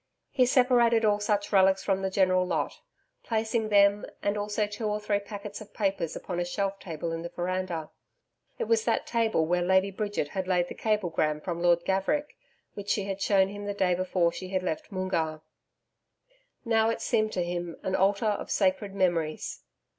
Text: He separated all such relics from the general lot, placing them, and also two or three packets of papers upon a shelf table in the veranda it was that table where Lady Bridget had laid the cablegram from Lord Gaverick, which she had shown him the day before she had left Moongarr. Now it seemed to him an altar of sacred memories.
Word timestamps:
He 0.31 0.47
separated 0.47 1.05
all 1.05 1.19
such 1.19 1.53
relics 1.53 1.83
from 1.83 2.01
the 2.01 2.09
general 2.09 2.43
lot, 2.43 2.73
placing 3.23 3.69
them, 3.69 4.03
and 4.23 4.35
also 4.35 4.65
two 4.65 4.87
or 4.87 4.99
three 4.99 5.19
packets 5.19 5.61
of 5.61 5.75
papers 5.75 6.15
upon 6.15 6.39
a 6.39 6.43
shelf 6.43 6.79
table 6.79 7.11
in 7.11 7.21
the 7.21 7.29
veranda 7.29 7.91
it 8.57 8.63
was 8.63 8.83
that 8.85 9.05
table 9.05 9.45
where 9.45 9.61
Lady 9.61 9.91
Bridget 9.91 10.29
had 10.29 10.47
laid 10.47 10.69
the 10.69 10.73
cablegram 10.73 11.39
from 11.39 11.61
Lord 11.61 11.85
Gaverick, 11.85 12.35
which 12.73 12.89
she 12.89 13.03
had 13.03 13.21
shown 13.21 13.49
him 13.49 13.65
the 13.65 13.75
day 13.75 13.93
before 13.93 14.31
she 14.31 14.49
had 14.49 14.63
left 14.63 14.91
Moongarr. 14.91 15.43
Now 16.65 16.89
it 16.89 16.99
seemed 17.01 17.31
to 17.33 17.43
him 17.43 17.77
an 17.83 17.93
altar 17.93 18.25
of 18.25 18.49
sacred 18.49 18.95
memories. 18.95 19.61